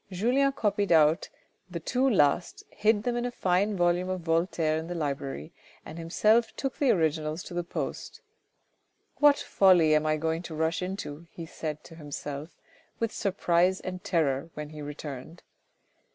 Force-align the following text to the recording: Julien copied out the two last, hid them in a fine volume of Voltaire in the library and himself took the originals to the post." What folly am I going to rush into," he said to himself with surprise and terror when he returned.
Julien 0.11 0.51
copied 0.53 0.91
out 0.91 1.29
the 1.69 1.79
two 1.79 2.09
last, 2.09 2.63
hid 2.71 3.03
them 3.03 3.15
in 3.15 3.23
a 3.23 3.29
fine 3.29 3.77
volume 3.77 4.09
of 4.09 4.21
Voltaire 4.21 4.75
in 4.77 4.87
the 4.87 4.95
library 4.95 5.53
and 5.85 5.99
himself 5.99 6.55
took 6.55 6.79
the 6.79 6.89
originals 6.89 7.43
to 7.43 7.53
the 7.53 7.63
post." 7.63 8.19
What 9.19 9.37
folly 9.37 9.93
am 9.93 10.07
I 10.07 10.17
going 10.17 10.41
to 10.41 10.55
rush 10.55 10.81
into," 10.81 11.27
he 11.29 11.45
said 11.45 11.83
to 11.83 11.93
himself 11.93 12.49
with 12.97 13.11
surprise 13.11 13.79
and 13.79 14.03
terror 14.03 14.49
when 14.55 14.69
he 14.69 14.81
returned. 14.81 15.43